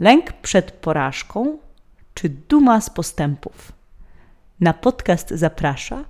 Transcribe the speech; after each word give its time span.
Lęk 0.00 0.32
przed 0.32 0.72
porażką 0.72 1.58
czy 2.14 2.28
duma 2.28 2.80
z 2.80 2.90
postępów? 2.90 3.72
Na 4.60 4.72
podcast 4.72 5.30
zaprasza 5.30 6.04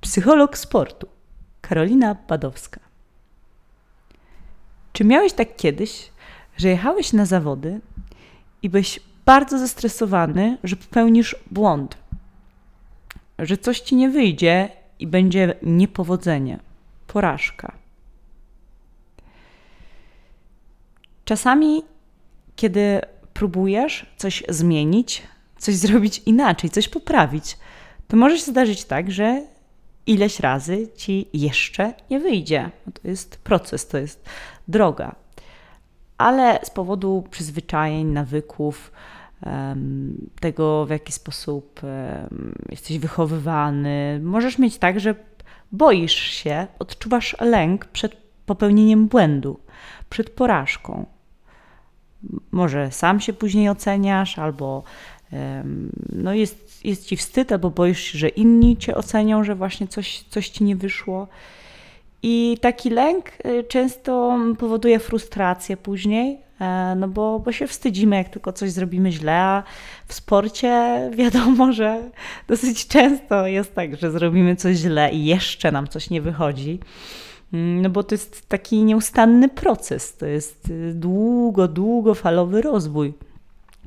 psycholog 0.00 0.58
sportu 0.58 1.08
Karolina 1.60 2.16
Badowska. 2.28 2.80
Czy 4.92 5.04
miałeś 5.04 5.32
tak 5.32 5.56
kiedyś, 5.56 6.10
że 6.56 6.68
jechałeś 6.68 7.12
na 7.12 7.26
zawody 7.26 7.80
i 8.62 8.70
byłeś 8.70 9.00
bardzo 9.24 9.58
zestresowany, 9.58 10.58
że 10.64 10.76
popełnisz 10.76 11.36
błąd, 11.50 11.98
że 13.38 13.56
coś 13.56 13.80
ci 13.80 13.96
nie 13.96 14.10
wyjdzie 14.10 14.68
i 14.98 15.06
będzie 15.06 15.54
niepowodzenie, 15.62 16.58
porażka? 17.06 17.72
Czasami, 21.24 21.82
kiedy 22.56 23.00
próbujesz 23.40 24.06
coś 24.16 24.44
zmienić, 24.48 25.22
coś 25.58 25.74
zrobić 25.74 26.22
inaczej, 26.26 26.70
coś 26.70 26.88
poprawić, 26.88 27.58
to 28.08 28.16
może 28.16 28.38
się 28.38 28.50
zdarzyć 28.50 28.84
tak, 28.84 29.10
że 29.10 29.42
ileś 30.06 30.40
razy 30.40 30.88
ci 30.96 31.28
jeszcze 31.32 31.94
nie 32.10 32.20
wyjdzie. 32.20 32.70
No 32.86 32.92
to 32.92 33.08
jest 33.08 33.36
proces, 33.36 33.88
to 33.88 33.98
jest 33.98 34.28
droga. 34.68 35.14
Ale 36.18 36.60
z 36.62 36.70
powodu 36.70 37.24
przyzwyczajeń, 37.30 38.06
nawyków, 38.06 38.92
tego 40.40 40.86
w 40.86 40.90
jaki 40.90 41.12
sposób 41.12 41.80
jesteś 42.68 42.98
wychowywany, 42.98 44.20
możesz 44.22 44.58
mieć 44.58 44.78
tak, 44.78 45.00
że 45.00 45.14
boisz 45.72 46.14
się, 46.14 46.66
odczuwasz 46.78 47.36
lęk 47.40 47.84
przed 47.84 48.16
popełnieniem 48.46 49.08
błędu, 49.08 49.60
przed 50.10 50.30
porażką 50.30 51.06
może 52.50 52.90
sam 52.90 53.20
się 53.20 53.32
później 53.32 53.68
oceniasz, 53.68 54.38
albo 54.38 54.82
no 56.12 56.34
jest, 56.34 56.84
jest 56.84 57.06
ci 57.06 57.16
wstyd, 57.16 57.52
albo 57.52 57.70
boisz 57.70 58.00
się, 58.00 58.18
że 58.18 58.28
inni 58.28 58.76
cię 58.76 58.94
ocenią, 58.94 59.44
że 59.44 59.54
właśnie 59.54 59.88
coś, 59.88 60.24
coś 60.30 60.48
ci 60.48 60.64
nie 60.64 60.76
wyszło. 60.76 61.28
I 62.22 62.58
taki 62.60 62.90
lęk 62.90 63.24
y, 63.46 63.64
często 63.64 64.38
powoduje 64.58 64.98
frustrację 64.98 65.76
później, 65.76 66.38
e, 66.60 66.94
no 66.96 67.08
bo, 67.08 67.38
bo 67.38 67.52
się 67.52 67.66
wstydzimy, 67.66 68.16
jak 68.16 68.28
tylko 68.28 68.52
coś 68.52 68.70
zrobimy 68.70 69.12
źle, 69.12 69.36
a 69.36 69.62
w 70.06 70.14
sporcie 70.14 70.96
wiadomo, 71.18 71.72
że 71.72 72.10
dosyć 72.48 72.86
często 72.86 73.46
jest 73.46 73.74
tak, 73.74 73.96
że 73.96 74.10
zrobimy 74.10 74.56
coś 74.56 74.76
źle 74.76 75.12
i 75.12 75.24
jeszcze 75.24 75.72
nam 75.72 75.88
coś 75.88 76.10
nie 76.10 76.22
wychodzi. 76.22 76.78
Mm, 77.52 77.82
no 77.82 77.90
bo 77.90 78.02
to 78.02 78.14
jest 78.14 78.48
taki 78.48 78.84
nieustanny 78.84 79.48
proces, 79.48 80.16
to 80.16 80.26
jest 80.26 80.70
y, 80.70 80.92
długo, 80.94 81.68
długofalowy 81.68 82.62
rozwój. 82.62 83.14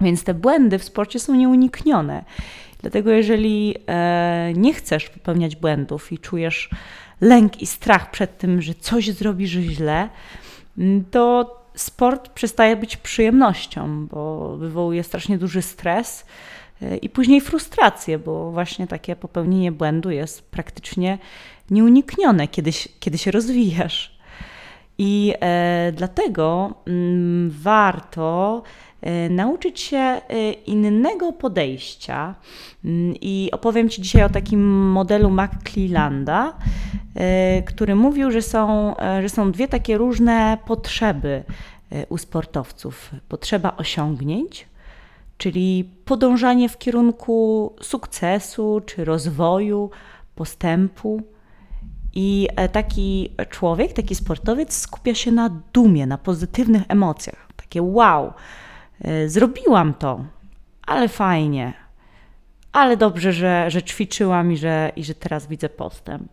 Więc 0.02 0.23
te 0.23 0.33
błędy 0.33 0.80
w 0.80 0.83
sporcie 0.83 1.20
są 1.20 1.36
nieuniknione. 1.36 2.23
Dlatego, 2.81 3.11
jeżeli 3.11 3.75
e, 3.88 4.53
nie 4.55 4.73
chcesz 4.73 5.09
popełniać 5.09 5.55
błędów 5.55 6.11
i 6.11 6.20
czujesz 6.20 6.70
lęk 7.22 7.61
i 7.61 7.67
strach 7.67 8.11
przed 8.11 8.38
tym, 8.38 8.61
że 8.61 8.73
coś 8.73 9.11
zrobisz 9.11 9.52
źle, 9.52 10.09
mm, 10.77 11.03
to 11.11 11.55
sport 11.75 12.30
przestaje 12.30 12.75
być 12.75 12.98
przyjemnością, 12.98 14.08
bo 14.08 14.58
wywołuje 14.58 15.03
strasznie 15.03 15.38
duży 15.38 15.61
stres 15.61 16.25
e, 16.81 16.98
i 16.98 17.09
później 17.09 17.42
frustrację, 17.42 18.20
bo 18.20 18.52
właśnie 18.52 18.88
takie 18.88 19.16
popełnienie 19.16 19.72
błędu 19.72 20.11
jest 20.11 20.52
praktycznie 20.52 21.17
nieuniknione, 21.72 22.47
kiedy, 22.47 22.72
kiedy 23.00 23.17
się 23.17 23.31
rozwijasz. 23.31 24.14
I 24.97 25.33
e, 25.42 25.92
dlatego 25.95 26.73
m, 26.88 26.94
mm, 26.94 27.50
warto 27.50 28.64
e, 29.02 29.30
nauczyć 29.30 29.80
się 29.80 29.97
e, 29.97 30.52
innego 30.52 31.33
podejścia. 31.33 32.36
Mm, 32.86 33.16
I 33.22 33.50
opowiem 33.52 33.89
Ci 33.89 34.02
dzisiaj 34.02 34.23
o 34.23 34.30
takim 34.30 34.89
modelu 34.92 35.30
McClellanda, 35.30 36.54
e, 37.15 37.61
który 37.61 37.95
mówił, 37.95 38.32
że 38.32 38.42
są, 38.42 38.98
e, 38.98 39.21
że 39.21 39.30
są 39.30 39.52
dwie 39.52 39.67
takie 39.67 39.98
różne 39.98 40.58
potrzeby 40.66 41.43
e, 41.92 42.05
u 42.08 42.17
sportowców: 42.17 43.11
potrzeba 43.30 43.77
osiągnięć, 43.77 44.67
czyli 45.37 45.89
podążanie 46.05 46.70
w 46.70 46.77
kierunku 46.77 47.73
sukcesu 47.82 48.82
czy 48.86 49.05
rozwoju, 49.05 49.89
postępu 50.36 51.33
i 52.13 52.47
e, 52.55 52.69
taki 52.69 53.29
człowiek, 53.49 53.93
taki 53.93 54.15
sportowiec 54.15 54.77
skupia 54.77 55.15
się 55.15 55.31
na 55.31 55.49
dumie, 55.73 56.05
na 56.05 56.17
pozytywnych 56.17 56.83
emocjach. 56.87 57.47
Takie 57.55 57.81
wow, 57.81 58.33
e, 59.01 59.29
zrobiłam 59.29 59.93
to, 59.93 60.25
ale 60.87 61.07
fajnie, 61.07 61.73
ale 62.71 62.97
dobrze, 62.97 63.33
że, 63.33 63.65
że 63.67 63.83
ćwiczyłam 63.83 64.51
i 64.51 64.57
że, 64.57 64.91
i 64.95 65.03
że 65.03 65.15
teraz 65.15 65.47
widzę 65.47 65.69
postęp. 65.69 66.31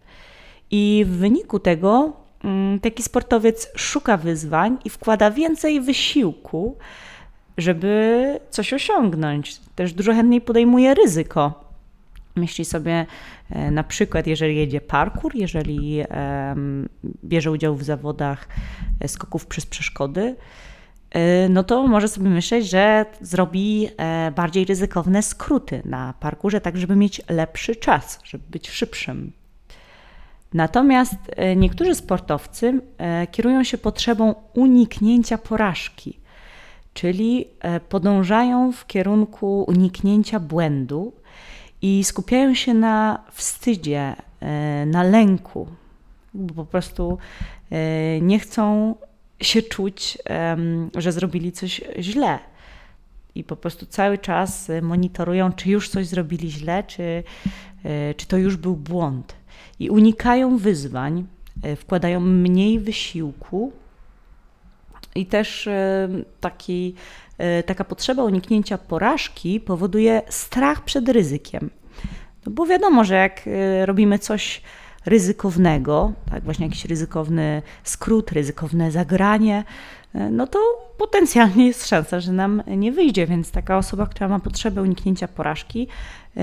I 0.71 1.05
w 1.09 1.11
wyniku 1.11 1.59
tego 1.59 2.13
mm, 2.45 2.81
taki 2.81 3.03
sportowiec 3.03 3.73
szuka 3.77 4.17
wyzwań 4.17 4.79
i 4.85 4.91
wkłada 4.91 5.31
więcej 5.31 5.81
wysiłku, 5.81 6.77
żeby 7.59 8.41
coś 8.51 8.73
osiągnąć. 8.73 9.57
Też 9.75 9.93
dużo 9.93 10.15
chętniej 10.15 10.41
podejmuje 10.41 10.95
ryzyko 10.95 11.70
Myśli 12.37 12.65
sobie 12.65 13.07
e, 13.51 13.71
na 13.71 13.85
przykład, 13.85 14.27
jeżeli 14.27 14.57
jedzie 14.57 14.81
parkour, 14.81 15.35
jeżeli 15.35 16.03
bierze 17.25 17.51
udział 17.51 17.77
w 17.77 17.83
zawodach 17.83 18.49
e, 19.01 19.09
skoków 19.09 19.47
przez 19.47 19.67
przeszkody, 19.67 20.37
e, 21.11 21.49
no 21.49 21.65
to 21.65 21.87
może 21.87 22.09
sobie 22.09 22.31
myśleć, 22.31 22.71
że 22.71 23.07
zrobi 23.21 23.89
bardziej 24.37 24.65
ryzykowne 24.65 25.23
skróty 25.23 25.83
na 25.85 26.15
parkurze, 26.21 26.61
tak 26.61 26.77
żeby 26.77 26.97
mieć 26.97 27.23
lepszy 27.29 27.77
czas, 27.77 28.19
żeby 28.25 28.45
być 28.51 28.71
szybszym. 28.71 29.33
Natomiast 30.55 31.15
niektórzy 31.57 31.95
sportowcy 31.95 32.81
kierują 33.31 33.65
się 33.65 33.79
potrzebą 33.79 34.35
uniknięcia 34.55 35.39
porażki, 35.39 36.21
czyli 36.95 37.47
podążają 37.89 38.73
w 38.73 38.87
kierunku 38.87 39.65
uniknięcia 39.69 40.41
błędu 40.41 41.13
i 41.83 42.05
skupiają 42.05 42.55
się 42.55 42.75
na 42.75 43.25
wstydzie, 43.33 44.17
e, 44.41 44.87
na 44.87 45.03
lęku, 45.03 45.69
bo 46.35 46.55
po 46.55 46.65
prostu 46.65 47.19
e, 47.71 48.21
nie 48.21 48.39
chcą 48.39 48.95
się 49.41 49.63
czuć, 49.63 50.19
że 50.95 51.13
zrobili 51.13 51.53
coś 51.53 51.81
źle. 51.99 52.39
I 53.35 53.45
po 53.45 53.57
prostu 53.57 53.87
cały 53.87 54.19
czas 54.19 54.71
monitorują, 54.83 55.53
czy 55.53 55.71
już 55.71 55.89
coś 55.89 56.07
zrobili 56.07 56.51
źle, 56.51 56.85
czy, 56.85 57.03
e, 57.85 58.15
czy 58.15 58.27
to 58.27 58.37
już 58.37 58.57
był 58.57 58.77
błąd. 58.77 59.35
I 59.79 59.91
unikają 59.91 60.59
wyzwań, 60.59 61.27
wkładają 61.77 62.21
mniej 62.21 62.79
wysiłku. 62.79 63.73
I 65.15 65.27
też 65.27 65.69
taki 66.41 66.95
E, 66.95 67.30
taka 67.67 67.85
potrzeba 67.85 68.25
uniknięcia 68.25 68.79
porażki 68.79 69.61
powoduje 69.61 70.23
strach 70.29 70.85
przed 70.85 71.09
ryzykiem. 71.09 71.71
No 72.47 72.53
bo 72.53 72.67
wiadomo, 72.67 73.05
że 73.05 73.15
jak 73.15 73.43
e, 73.47 73.87
robimy 73.87 74.19
coś 74.19 74.63
ryzykownego, 75.07 76.13
tak 76.31 76.45
właśnie 76.45 76.67
jakiś 76.67 76.85
ryzykowny 76.85 77.63
skrót, 77.85 78.33
ryzykowne 78.33 78.91
zagranie, 78.91 79.65
e, 80.15 80.31
no 80.31 80.47
to 80.47 80.59
potencjalnie 80.99 81.67
jest 81.67 81.89
szansa, 81.89 82.21
że 82.21 82.33
nam 82.33 82.63
nie 82.67 82.93
wyjdzie, 82.93 83.27
więc 83.27 83.51
taka 83.51 83.79
osoba, 83.79 84.07
która 84.07 84.29
ma 84.29 84.39
potrzebę 84.39 84.83
uniknięcia 84.83 85.29
porażki, 85.29 85.89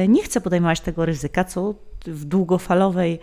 nie 0.07 0.23
chce 0.23 0.41
podejmować 0.41 0.81
tego 0.81 1.05
ryzyka, 1.05 1.43
co 1.43 1.73
w 2.05 2.25
długofalowej 2.25 3.19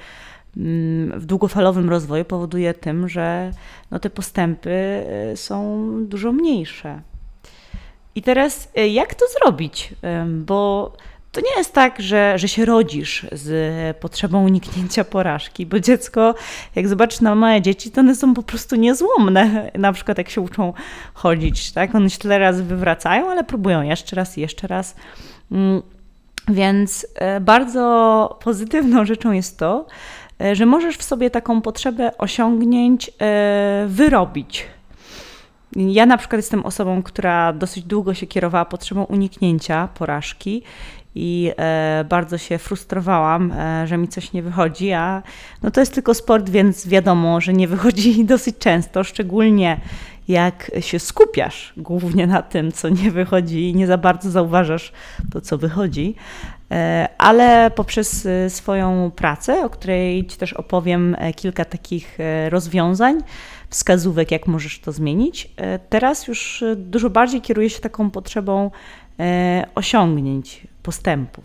mm, 0.56 1.20
w 1.20 1.26
długofalowym 1.26 1.90
rozwoju 1.90 2.24
powoduje 2.24 2.74
tym, 2.74 3.08
że 3.08 3.50
no 3.90 3.98
te 3.98 4.10
postępy 4.10 5.04
są 5.34 5.88
dużo 6.06 6.32
mniejsze. 6.32 7.02
I 8.14 8.22
teraz 8.22 8.68
y, 8.78 8.88
jak 8.88 9.14
to 9.14 9.24
zrobić? 9.38 9.94
Bo 10.26 10.92
to 11.34 11.40
nie 11.40 11.58
jest 11.58 11.72
tak, 11.72 12.00
że, 12.00 12.38
że 12.38 12.48
się 12.48 12.64
rodzisz 12.64 13.26
z 13.32 13.96
potrzebą 13.96 14.44
uniknięcia 14.44 15.04
porażki, 15.04 15.66
bo 15.66 15.80
dziecko, 15.80 16.34
jak 16.74 16.88
zobaczysz 16.88 17.20
na 17.20 17.34
małe 17.34 17.62
dzieci, 17.62 17.90
to 17.90 18.00
one 18.00 18.14
są 18.14 18.34
po 18.34 18.42
prostu 18.42 18.76
niezłomne. 18.76 19.70
Na 19.74 19.92
przykład 19.92 20.18
jak 20.18 20.30
się 20.30 20.40
uczą 20.40 20.72
chodzić, 21.14 21.72
tak? 21.72 21.94
One 21.94 22.10
się 22.10 22.18
tyle 22.18 22.38
razy 22.38 22.64
wywracają, 22.64 23.30
ale 23.30 23.44
próbują 23.44 23.82
jeszcze 23.82 24.16
raz, 24.16 24.36
jeszcze 24.36 24.66
raz. 24.66 24.96
Mm, 25.52 25.82
więc 26.48 27.06
e, 27.14 27.40
bardzo 27.40 28.38
pozytywną 28.42 29.04
rzeczą 29.04 29.32
jest 29.32 29.58
to, 29.58 29.86
e, 30.40 30.56
że 30.56 30.66
możesz 30.66 30.96
w 30.96 31.02
sobie 31.02 31.30
taką 31.30 31.60
potrzebę 31.60 32.18
osiągnięć 32.18 33.10
e, 33.20 33.84
wyrobić. 33.88 34.66
Ja 35.76 36.06
na 36.06 36.16
przykład 36.18 36.38
jestem 36.38 36.66
osobą, 36.66 37.02
która 37.02 37.52
dosyć 37.52 37.84
długo 37.84 38.14
się 38.14 38.26
kierowała 38.26 38.64
potrzebą 38.64 39.04
uniknięcia 39.04 39.88
porażki 39.94 40.62
i 41.14 41.52
e, 41.56 42.04
bardzo 42.08 42.38
się 42.38 42.58
frustrowałam, 42.58 43.52
e, 43.52 43.86
że 43.86 43.96
mi 43.96 44.08
coś 44.08 44.32
nie 44.32 44.42
wychodzi, 44.42 44.92
a 44.92 45.22
no 45.62 45.70
to 45.70 45.80
jest 45.80 45.94
tylko 45.94 46.14
sport, 46.14 46.50
więc 46.50 46.88
wiadomo, 46.88 47.40
że 47.40 47.52
nie 47.52 47.68
wychodzi 47.68 48.24
dosyć 48.34 48.58
często, 48.58 49.04
szczególnie 49.04 49.80
jak 50.28 50.70
się 50.80 50.98
skupiasz 50.98 51.72
głównie 51.76 52.26
na 52.26 52.42
tym, 52.42 52.72
co 52.72 52.88
nie 52.88 53.10
wychodzi 53.10 53.70
i 53.70 53.74
nie 53.74 53.86
za 53.86 53.98
bardzo 53.98 54.30
zauważasz 54.30 54.92
to, 55.32 55.40
co 55.40 55.58
wychodzi, 55.58 56.14
ale 57.18 57.70
poprzez 57.70 58.26
e, 58.26 58.50
swoją 58.50 59.10
pracę, 59.16 59.64
o 59.64 59.70
której 59.70 60.26
Ci 60.26 60.36
też 60.36 60.52
opowiem 60.52 61.16
e, 61.18 61.32
kilka 61.32 61.64
takich 61.64 62.18
rozwiązań, 62.48 63.18
wskazówek, 63.70 64.30
jak 64.30 64.46
możesz 64.46 64.80
to 64.80 64.92
zmienić, 64.92 65.50
teraz 65.88 66.28
już 66.28 66.64
dużo 66.76 67.10
bardziej 67.10 67.40
kieruję 67.40 67.70
się 67.70 67.80
taką 67.80 68.10
potrzebą 68.10 68.70
osiągnięć, 69.74 70.66
postępów. 70.82 71.44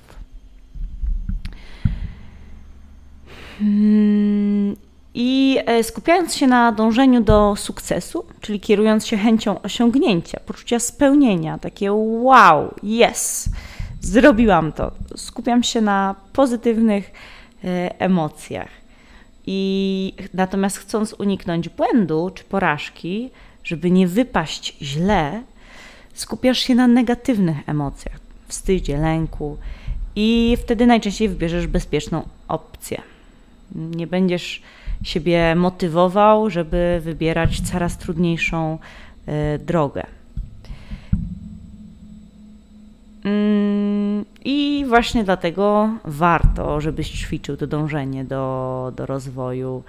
Hmm, 3.60 4.76
I 5.14 5.60
e, 5.66 5.84
skupiając 5.84 6.36
się 6.36 6.48
na 6.48 6.72
dążeniu 6.72 7.22
do 7.22 7.56
sukcesu, 7.56 8.26
czyli 8.42 8.60
kierując 8.60 9.08
się 9.08 9.18
chęcią 9.18 9.62
osiągnięcia, 9.62 10.40
poczucia 10.46 10.80
spełnienia, 10.80 11.58
takie 11.58 11.92
wow, 11.94 12.74
yes, 12.84 13.50
zrobiłam 14.02 14.72
to. 14.72 14.92
Skupiam 15.16 15.64
się 15.64 15.82
na 15.82 16.16
pozytywnych 16.34 17.12
e, 17.64 18.02
emocjach. 18.02 18.70
I 19.46 20.14
natomiast 20.34 20.78
chcąc 20.78 21.14
uniknąć 21.14 21.70
błędu 21.70 22.32
czy 22.36 22.44
porażki, 22.44 23.30
żeby 23.64 23.92
nie 23.92 24.08
wypaść 24.08 24.78
źle, 24.82 25.44
skupiasz 26.14 26.60
się 26.60 26.76
na 26.76 26.88
negatywnych 26.88 27.58
emocjach, 27.70 28.20
wstydzie, 28.48 28.98
lęku 28.98 29.58
i 30.16 30.58
wtedy 30.62 30.86
najczęściej 30.86 31.30
wybierzesz 31.30 31.68
bezpieczną 31.68 32.24
opcję. 32.48 33.02
Nie 33.76 34.08
będziesz 34.08 34.62
siebie 35.04 35.56
motywował, 35.56 36.50
żeby 36.50 37.02
wybierać 37.04 37.62
coraz 37.62 37.98
trudniejszą 37.98 38.78
e, 39.26 39.60
drogę. 39.60 40.06
Mm, 43.24 43.89
I 44.46 44.86
właśnie 44.88 45.24
dlatego 45.24 45.90
warto, 46.06 46.82
żebyś 46.82 47.10
ćwiczył 47.12 47.58
to 47.58 47.68
dążenie 47.68 48.26
do, 48.26 48.92
do 48.96 49.06
rozwoju. 49.06 49.84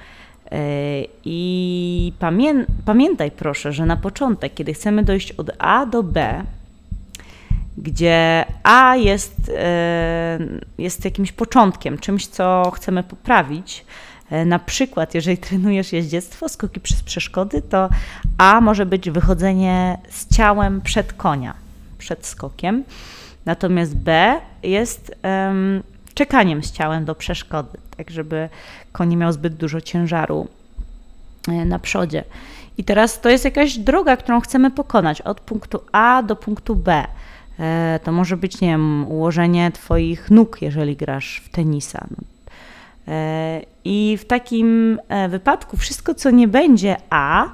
E, 0.53 0.59
I 1.25 2.13
pamię 2.19 2.67
pamiętaj 2.85 3.31
proszę, 3.31 3.73
że 3.73 3.87
na 3.87 3.97
początek, 3.97 4.55
kiedy 4.55 4.75
chcemy 4.75 5.03
dojść 5.03 5.33
od 5.33 5.51
A 5.59 5.87
do 5.87 6.03
B, 6.03 6.45
gdzie 7.79 8.45
A 8.63 8.97
jest, 8.97 9.53
e, 9.57 10.39
jest 10.79 11.05
jakimś 11.05 11.33
początkiem, 11.33 11.99
czymś, 11.99 12.27
co 12.27 12.73
chcemy 12.75 13.03
poprawić. 13.03 13.85
E, 14.31 14.45
na 14.45 14.59
przykład, 14.59 15.15
jeżeli 15.15 15.39
trenujesz 15.49 15.93
jeździectwo, 15.93 16.49
skoki 16.49 16.81
przez 16.81 17.03
przeszkody, 17.03 17.63
to 17.63 17.89
A 18.39 18.61
może 18.61 18.87
być 18.87 19.11
wychodzenie 19.11 19.99
z 20.11 20.37
ciałem 20.37 20.81
przed 20.81 21.13
konia, 21.13 21.55
przed 21.99 22.27
skokiem. 22.27 22.85
Natomiast 23.51 23.97
B 23.97 24.41
jest 24.63 25.17
um, 25.25 25.83
czekaniem 26.15 26.63
z 26.63 26.73
ciałem 26.73 27.05
do 27.05 27.15
przeszkody, 27.15 27.79
tak 27.97 28.11
żeby 28.11 28.49
koń 28.93 29.09
nie 29.09 29.17
miał 29.17 29.33
zbyt 29.33 29.55
dużo 29.55 29.81
ciężaru 29.81 30.49
e, 31.49 31.65
na 31.65 31.79
przodzie. 31.79 32.25
I 32.79 32.85
teraz 32.85 33.21
to 33.21 33.29
jest 33.29 33.45
jakaś 33.45 33.79
droga, 33.79 34.17
którą 34.17 34.41
chcemy 34.41 34.71
pokonać 34.71 35.21
od 35.21 35.41
punktu 35.41 35.81
A 35.93 36.23
do 36.23 36.37
punktu 36.37 36.77
B. 36.77 37.05
E, 37.59 38.01
to 38.05 38.13
może 38.13 38.37
być, 38.37 38.61
nie 38.61 38.69
wiem, 38.69 39.07
ułożenie 39.09 39.71
Twoich 39.73 40.31
nóg, 40.31 40.63
jeżeli 40.63 40.97
grasz 40.97 41.43
w 41.45 41.49
tenisa. 41.49 42.07
E, 43.09 43.61
I 43.85 44.17
w 44.21 44.25
takim 44.25 44.99
wypadku 45.29 45.77
wszystko, 45.77 46.15
co 46.15 46.31
nie 46.31 46.49
będzie 46.49 46.97
A, 47.11 47.49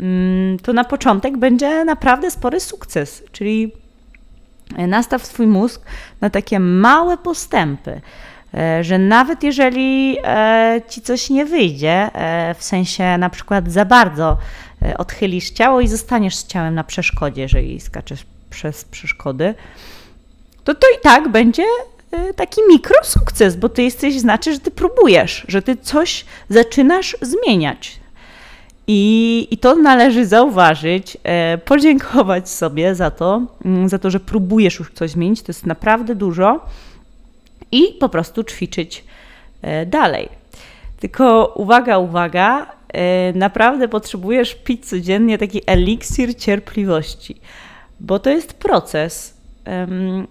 mm, 0.00 0.58
to 0.58 0.72
na 0.72 0.84
początek 0.84 1.36
będzie 1.36 1.84
naprawdę 1.84 2.30
spory 2.30 2.60
sukces, 2.60 3.22
czyli 3.32 3.72
nastaw 4.78 5.26
swój 5.26 5.46
mózg 5.46 5.82
na 6.20 6.30
takie 6.30 6.60
małe 6.60 7.16
postępy, 7.16 8.00
że 8.80 8.98
nawet 8.98 9.42
jeżeli 9.42 10.16
ci 10.88 11.00
coś 11.00 11.30
nie 11.30 11.44
wyjdzie, 11.44 12.10
w 12.58 12.64
sensie 12.64 13.18
na 13.18 13.30
przykład 13.30 13.72
za 13.72 13.84
bardzo 13.84 14.38
odchylisz 14.98 15.50
ciało 15.50 15.80
i 15.80 15.88
zostaniesz 15.88 16.36
z 16.36 16.46
ciałem 16.46 16.74
na 16.74 16.84
przeszkodzie, 16.84 17.42
jeżeli 17.42 17.80
skaczesz 17.80 18.26
przez 18.50 18.84
przeszkody, 18.84 19.54
to 20.64 20.74
to 20.74 20.86
i 20.98 21.00
tak 21.02 21.28
będzie 21.28 21.62
e, 22.10 22.34
taki 22.34 22.60
mikrosukces, 22.68 23.56
bo 23.56 23.68
ty 23.68 23.82
jesteś, 23.82 24.20
znaczy, 24.20 24.52
że 24.52 24.60
ty 24.60 24.70
próbujesz, 24.70 25.44
że 25.48 25.62
ty 25.62 25.76
coś 25.76 26.24
zaczynasz 26.48 27.16
zmieniać. 27.20 28.00
I, 28.86 29.48
I 29.50 29.58
to 29.58 29.74
należy 29.74 30.26
zauważyć, 30.26 31.16
e, 31.24 31.58
podziękować 31.58 32.48
sobie 32.48 32.94
za 32.94 33.10
to, 33.10 33.42
mm, 33.64 33.88
za 33.88 33.98
to, 33.98 34.10
że 34.10 34.20
próbujesz 34.20 34.78
już 34.78 34.92
coś 34.92 35.10
zmienić. 35.10 35.42
To 35.42 35.50
jest 35.50 35.66
naprawdę 35.66 36.14
dużo 36.14 36.60
i 37.72 37.82
po 38.00 38.08
prostu 38.08 38.44
ćwiczyć 38.44 39.04
e, 39.62 39.86
dalej. 39.86 40.28
Tylko 41.00 41.52
uwaga, 41.56 41.98
uwaga, 41.98 42.66
e, 42.92 43.32
naprawdę 43.32 43.88
potrzebujesz 43.88 44.54
pić 44.54 44.88
codziennie 44.88 45.38
taki 45.38 45.62
eliksir 45.66 46.36
cierpliwości 46.36 47.40
bo 48.00 48.18
to 48.18 48.30
jest 48.30 48.54
proces. 48.54 49.36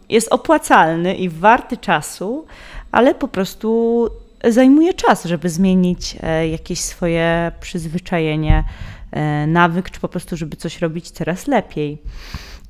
Jest 0.10 0.34
opłacalny 0.34 1.16
i 1.16 1.30
warty 1.30 1.78
czasu, 1.78 2.46
ale 2.92 3.16
po 3.16 3.28
prostu 3.28 4.10
zajmuje 4.52 4.94
czas, 4.94 5.26
żeby 5.26 5.50
zmienić 5.50 6.16
e, 6.24 6.48
jakieś 6.48 6.80
swoje 6.80 7.52
przyzwyczajenie, 7.60 8.64
e, 9.12 9.48
nawyk, 9.48 9.90
czy 9.90 10.00
po 10.00 10.08
prostu, 10.08 10.38
żeby 10.38 10.56
coś 10.56 10.82
robić 10.82 11.12
coraz 11.12 11.48
lepiej. 11.48 11.98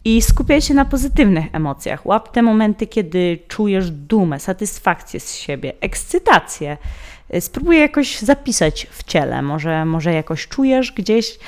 I 0.06 0.22
skupiaj 0.22 0.62
się 0.62 0.74
na 0.74 0.86
pozytywnych 0.86 1.46
emocjach. 1.54 2.06
Łap 2.06 2.32
te 2.32 2.42
momenty, 2.42 2.88
kiedy 2.88 3.40
czujesz 3.48 3.92
dumę, 3.92 4.40
satysfakcję 4.40 5.20
z 5.20 5.36
siebie, 5.36 5.74
ekscytację. 5.82 6.78
E, 7.30 7.42
spróbuj 7.42 7.80
jakoś 7.80 8.20
zapisać 8.20 8.88
w 8.92 9.04
ciele. 9.04 9.42
Może, 9.42 9.86
może 9.86 10.14
jakoś 10.14 10.48
czujesz 10.48 10.92
gdzieś 10.92 11.40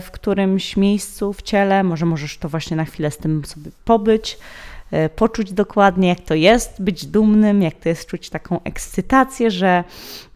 w 0.00 0.08
którymś 0.12 0.76
miejscu 0.76 1.32
w 1.32 1.42
ciele. 1.42 1.84
Może 1.84 2.06
możesz 2.06 2.38
to 2.38 2.48
właśnie 2.48 2.76
na 2.76 2.84
chwilę 2.84 3.10
z 3.10 3.18
tym 3.18 3.44
sobie 3.44 3.70
pobyć, 3.84 4.38
poczuć 5.16 5.52
dokładnie, 5.52 6.08
jak 6.08 6.20
to 6.20 6.34
jest 6.34 6.82
być 6.82 7.06
dumnym, 7.06 7.62
jak 7.62 7.74
to 7.74 7.88
jest 7.88 8.06
czuć 8.06 8.30
taką 8.30 8.62
ekscytację, 8.62 9.50
że 9.50 9.84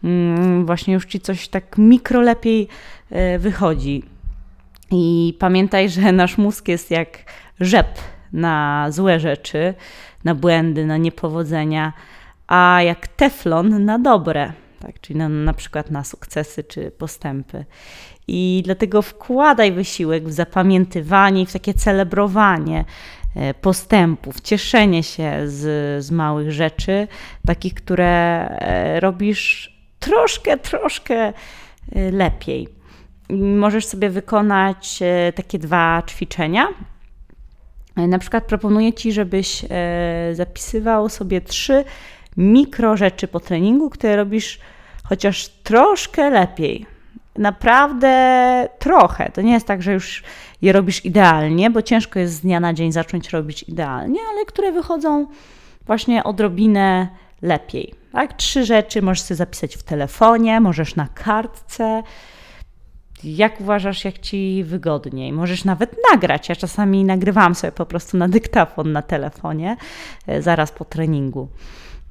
mm, 0.03 0.65
właśnie 0.65 0.93
już 0.93 1.05
ci 1.05 1.19
coś 1.19 1.47
tak 1.47 1.77
mikro 1.77 2.21
lepiej 2.21 2.67
e, 3.09 3.39
wychodzi. 3.39 4.03
I 4.91 5.35
pamiętaj, 5.39 5.89
że 5.89 6.11
nasz 6.21 6.37
mózg 6.37 6.67
jest 6.67 6.91
jak 6.91 7.17
rzep 7.59 7.87
na 8.33 8.87
złe 8.89 9.19
rzeczy, 9.19 9.73
na 10.23 10.35
błędy, 10.35 10.85
na 10.85 10.97
niepowodzenia, 10.97 11.93
a 12.47 12.81
jak 12.81 13.07
teflon 13.07 13.85
na 13.85 13.99
dobre, 13.99 14.53
tak? 14.79 15.01
czyli 15.01 15.19
na, 15.19 15.29
na 15.29 15.53
przykład 15.53 15.91
na 15.91 16.03
sukcesy 16.03 16.63
czy 16.63 16.91
postępy. 16.91 17.65
I 18.27 18.61
dlatego 18.65 19.01
wkładaj 19.01 19.71
wysiłek 19.71 20.27
w 20.27 20.31
zapamiętywanie 20.31 21.41
i 21.41 21.45
w 21.45 21.53
takie 21.53 21.73
celebrowanie 21.73 22.79
e, 22.79 22.85
postępów, 23.61 24.41
cieszenie 24.41 25.03
się 25.03 25.31
z, 25.45 26.05
z 26.05 26.11
małych 26.11 26.51
rzeczy, 26.51 27.07
takich, 27.45 27.73
które 27.73 28.05
e, 28.49 28.99
robisz 28.99 29.73
troszkę, 29.99 30.57
troszkę 30.57 31.15
e, 31.15 31.33
lepiej. 32.11 32.67
Możesz 33.39 33.85
sobie 33.85 34.09
wykonać 34.09 34.99
takie 35.35 35.59
dwa 35.59 36.03
ćwiczenia. 36.07 36.67
Na 37.95 38.19
przykład 38.19 38.43
proponuję 38.43 38.93
Ci, 38.93 39.11
żebyś 39.11 39.65
zapisywał 40.33 41.09
sobie 41.09 41.41
trzy 41.41 41.83
mikro 42.37 42.97
rzeczy 42.97 43.27
po 43.27 43.39
treningu, 43.39 43.89
które 43.89 44.15
robisz 44.15 44.59
chociaż 45.03 45.47
troszkę 45.47 46.29
lepiej 46.29 46.92
naprawdę 47.35 48.69
trochę. 48.79 49.31
To 49.31 49.41
nie 49.41 49.53
jest 49.53 49.67
tak, 49.67 49.81
że 49.81 49.93
już 49.93 50.23
je 50.61 50.73
robisz 50.73 51.05
idealnie, 51.05 51.69
bo 51.69 51.81
ciężko 51.81 52.19
jest 52.19 52.33
z 52.33 52.41
dnia 52.41 52.59
na 52.59 52.73
dzień 52.73 52.91
zacząć 52.91 53.29
robić 53.29 53.63
idealnie, 53.63 54.19
ale 54.31 54.45
które 54.45 54.71
wychodzą 54.71 55.27
właśnie 55.85 56.23
odrobinę 56.23 57.07
lepiej. 57.41 57.93
Tak? 58.11 58.33
Trzy 58.33 58.65
rzeczy 58.65 59.01
możesz 59.01 59.21
sobie 59.21 59.35
zapisać 59.35 59.77
w 59.77 59.83
telefonie, 59.83 60.59
możesz 60.59 60.95
na 60.95 61.07
kartce. 61.07 62.03
Jak 63.23 63.61
uważasz, 63.61 64.05
jak 64.05 64.19
ci 64.19 64.63
wygodniej? 64.63 65.33
Możesz 65.33 65.65
nawet 65.65 65.95
nagrać. 66.11 66.49
Ja 66.49 66.55
czasami 66.55 67.03
nagrywam 67.03 67.55
sobie 67.55 67.71
po 67.71 67.85
prostu 67.85 68.17
na 68.17 68.27
dyktafon 68.27 68.91
na 68.91 69.01
telefonie 69.01 69.77
e, 70.27 70.41
zaraz 70.41 70.71
po 70.71 70.85
treningu. 70.85 71.47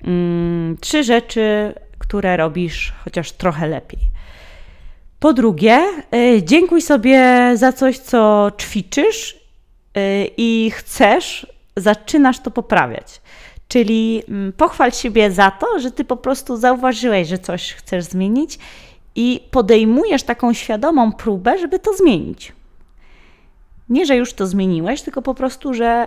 Mm, 0.04 0.76
trzy 0.80 1.04
rzeczy, 1.04 1.74
które 1.98 2.36
robisz 2.36 2.92
chociaż 3.04 3.32
trochę 3.32 3.66
lepiej. 3.66 4.00
Po 5.22 5.32
drugie, 5.32 5.80
y, 6.14 6.42
dziękuj 6.42 6.82
sobie 6.82 7.50
za 7.54 7.72
coś, 7.72 7.98
co 7.98 8.52
ćwiczysz 8.60 9.32
y, 9.34 10.30
i 10.36 10.70
chcesz, 10.74 11.46
zaczynasz 11.76 12.38
to 12.38 12.50
poprawiać. 12.50 13.20
Czyli 13.68 14.22
mm, 14.28 14.52
pochwal 14.52 14.92
siebie 14.92 15.30
za 15.30 15.50
to, 15.50 15.78
że 15.78 15.90
ty 15.90 16.04
po 16.04 16.16
prostu 16.16 16.56
zauważyłeś, 16.56 17.28
że 17.28 17.38
coś 17.38 17.72
chcesz 17.72 18.04
zmienić 18.04 18.58
i 19.14 19.40
podejmujesz 19.50 20.22
taką 20.22 20.52
świadomą 20.52 21.12
próbę, 21.12 21.58
żeby 21.58 21.78
to 21.78 21.96
zmienić. 21.96 22.52
Nie, 23.88 24.06
że 24.06 24.16
już 24.16 24.32
to 24.32 24.46
zmieniłeś, 24.46 25.02
tylko 25.02 25.22
po 25.22 25.34
prostu, 25.34 25.74
że 25.74 26.06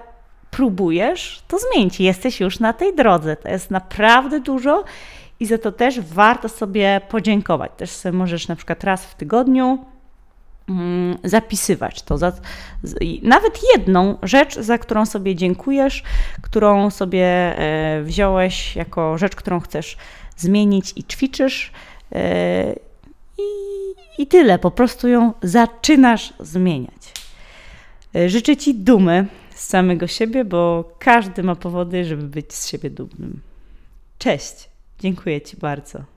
próbujesz 0.52 1.42
to 1.48 1.58
zmienić. 1.58 2.00
Jesteś 2.00 2.40
już 2.40 2.60
na 2.60 2.74
tej 2.74 2.96
drodze. 2.96 3.36
To 3.36 3.50
jest 3.50 3.72
naprawdę 3.72 4.40
dużo 4.40 4.84
i 5.40 5.46
za 5.46 5.58
to 5.58 5.72
też 5.72 6.02
warto 6.02 6.50
sobie 6.50 7.02
podziękować. 7.10 7.72
Też 7.78 7.90
sobie 7.90 8.18
możesz 8.18 8.48
na 8.48 8.56
przykład 8.56 8.84
raz 8.84 9.06
w 9.06 9.16
tygodniu 9.16 9.86
mm, 10.70 11.18
zapisywać 11.24 12.02
to. 12.02 12.18
Za, 12.18 12.32
nawet 13.22 13.60
jedną 13.76 14.18
rzecz, 14.24 14.60
za 14.60 14.78
którą 14.78 15.06
sobie 15.06 15.36
dziękujesz, 15.36 16.04
którą 16.42 16.90
sobie 16.90 17.26
e, 17.26 18.04
wziąłeś 18.04 18.76
jako 18.76 19.18
rzecz, 19.18 19.36
którą 19.36 19.60
chcesz 19.60 19.98
zmienić 20.38 20.94
i 20.96 21.04
ćwiczysz. 21.04 21.72
E, 22.12 22.76
I, 23.38 24.22
I 24.22 24.28
tyle, 24.28 24.60
po 24.60 24.72
prostu 24.72 25.08
ją 25.08 25.34
zaczynasz 25.42 26.34
zmieniać. 26.40 27.14
E, 28.16 28.30
życzę 28.30 28.58
Ci 28.58 28.76
dumy 28.76 29.26
z 29.56 29.68
samego 29.68 30.08
siebie, 30.08 30.46
bo 30.46 30.92
każdy 31.00 31.44
ma 31.44 31.56
powody, 31.56 32.06
żeby 32.06 32.24
być 32.24 32.54
z 32.54 32.68
siebie 32.68 32.90
dumnym. 32.90 33.42
Cześć, 34.18 34.70
dziękuję 35.00 35.42
Ci 35.42 35.58
bardzo. 35.58 36.15